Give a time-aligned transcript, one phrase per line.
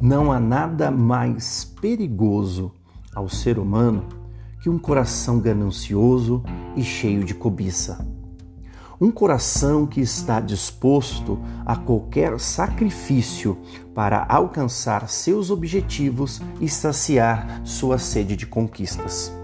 [0.00, 2.70] Não há nada mais perigoso
[3.12, 4.04] ao ser humano
[4.62, 6.44] que um coração ganancioso
[6.76, 8.06] e cheio de cobiça.
[9.00, 13.58] Um coração que está disposto a qualquer sacrifício
[13.92, 19.36] para alcançar seus objetivos e saciar sua sede de conquistas.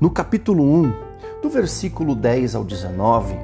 [0.00, 0.92] No capítulo 1,
[1.42, 3.34] do versículo 10 ao 19,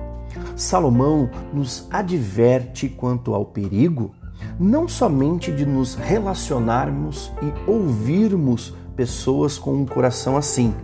[0.54, 4.14] Salomão nos adverte quanto ao perigo
[4.58, 10.74] não somente de nos relacionarmos e ouvirmos pessoas com um coração assim,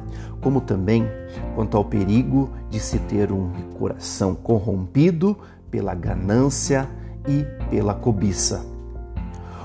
[0.40, 1.06] como também
[1.54, 5.36] quanto ao perigo de se ter um coração corrompido
[5.70, 6.88] pela ganância
[7.28, 8.66] e pela cobiça.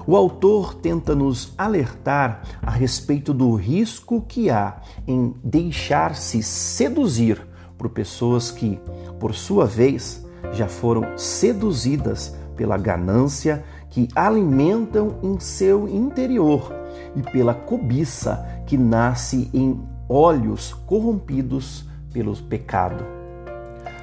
[0.08, 4.78] O autor tenta nos alertar a respeito do risco que há
[5.08, 7.42] em deixar-se seduzir
[7.76, 8.80] por pessoas que,
[9.20, 13.64] por sua vez, já foram seduzidas pela ganância
[13.96, 16.70] que alimentam em seu interior
[17.15, 23.05] e pela cobiça que nasce em olhos corrompidos pelo pecado.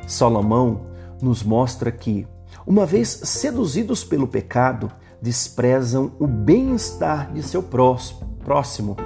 [0.06, 0.86] Salomão
[1.20, 2.26] nos mostra que,
[2.66, 4.90] uma vez seduzidos pelo pecado,
[5.20, 8.96] desprezam o bem-estar de seu próximo,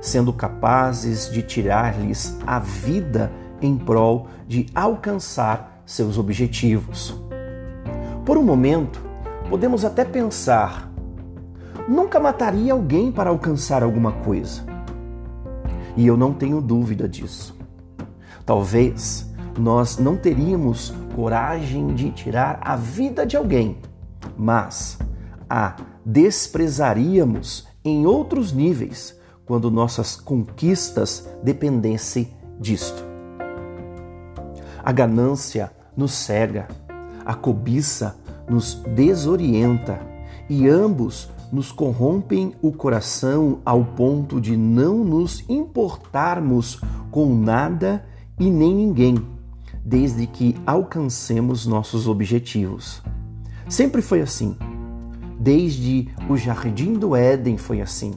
[0.00, 7.12] sendo capazes de tirar-lhes a vida em prol de alcançar seus objetivos.
[8.24, 9.10] Por um momento,
[9.52, 10.90] podemos até pensar:
[11.86, 14.64] nunca mataria alguém para alcançar alguma coisa.
[15.94, 17.54] E eu não tenho dúvida disso.
[18.46, 23.76] Talvez nós não teríamos coragem de tirar a vida de alguém,
[24.38, 24.98] mas
[25.50, 33.04] a desprezaríamos em outros níveis quando nossas conquistas dependessem disto.
[34.82, 36.68] A ganância nos cega,
[37.22, 38.16] a cobiça
[38.48, 40.00] nos desorienta
[40.48, 46.80] e ambos nos corrompem o coração ao ponto de não nos importarmos
[47.10, 48.04] com nada
[48.40, 49.18] e nem ninguém,
[49.84, 53.02] desde que alcancemos nossos objetivos.
[53.68, 54.56] Sempre foi assim.
[55.38, 58.14] Desde o jardim do Éden foi assim.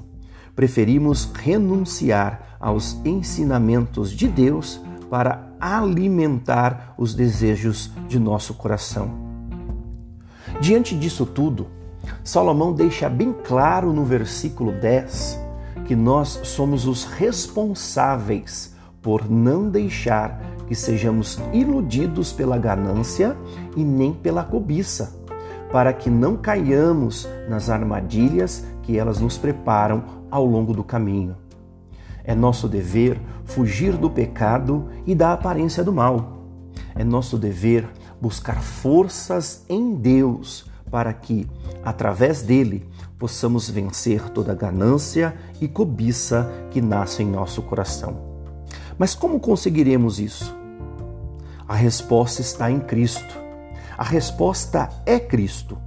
[0.56, 9.25] Preferimos renunciar aos ensinamentos de Deus para alimentar os desejos de nosso coração.
[10.62, 11.68] Diante disso tudo,
[12.24, 15.40] Salomão deixa bem claro no versículo 10
[15.86, 23.38] que nós somos os responsáveis por não deixar que sejamos iludidos pela ganância
[23.76, 25.16] e nem pela cobiça,
[25.72, 31.36] para que não caiamos nas armadilhas que elas nos preparam ao longo do caminho.
[32.24, 36.48] É nosso dever fugir do pecado e da aparência do mal.
[36.96, 37.88] É nosso dever
[38.22, 41.48] buscar forças em Deus para que,
[41.84, 42.88] através dele,
[43.18, 48.18] possamos vencer toda ganância e cobiça que nasce em nosso coração.
[48.98, 50.56] Mas como conseguiremos isso?
[51.68, 53.36] A resposta está em Cristo.
[53.98, 55.78] A resposta é Cristo.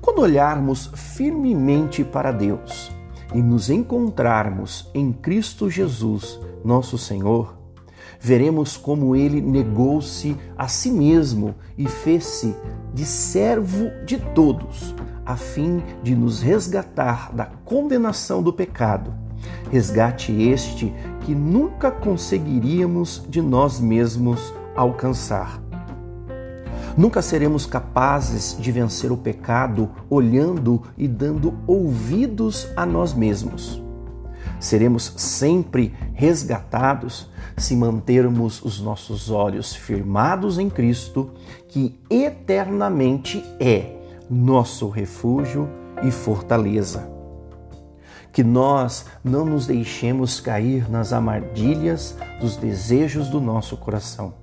[0.00, 2.90] Quando olharmos firmemente para Deus
[3.34, 7.59] e nos encontrarmos em Cristo Jesus, nosso Senhor,
[8.20, 12.54] veremos como ele negou-se a si mesmo e fez-se
[12.92, 14.94] de servo de todos,
[15.24, 19.12] a fim de nos resgatar da condenação do pecado.
[19.70, 25.62] Resgate este que nunca conseguiríamos de nós mesmos alcançar.
[26.96, 33.80] Nunca seremos capazes de vencer o pecado olhando e dando ouvidos a nós mesmos.
[34.58, 41.30] Seremos sempre resgatados se mantermos os nossos olhos firmados em Cristo,
[41.68, 43.96] que eternamente é
[44.28, 45.68] nosso refúgio
[46.02, 47.08] e fortaleza.
[48.32, 54.34] Que nós não nos deixemos cair nas armadilhas dos desejos do nosso coração.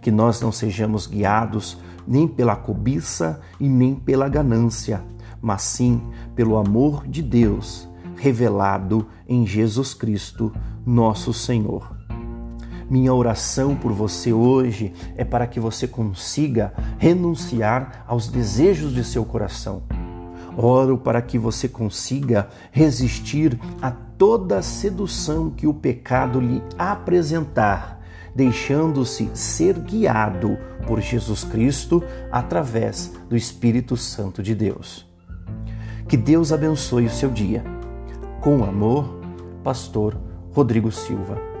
[0.00, 5.00] Que nós não sejamos guiados nem pela cobiça e nem pela ganância,
[5.40, 6.02] mas sim
[6.34, 7.88] pelo amor de Deus
[8.22, 10.52] revelado em Jesus Cristo,
[10.86, 11.96] nosso Senhor.
[12.88, 19.24] Minha oração por você hoje é para que você consiga renunciar aos desejos de seu
[19.24, 19.82] coração.
[20.56, 28.00] Oro para que você consiga resistir a toda sedução que o pecado lhe apresentar,
[28.36, 35.10] deixando-se ser guiado por Jesus Cristo através do Espírito Santo de Deus.
[36.06, 37.81] Que Deus abençoe o seu dia
[38.42, 39.04] com amor,
[39.62, 40.16] Pastor
[40.52, 41.51] Rodrigo Silva.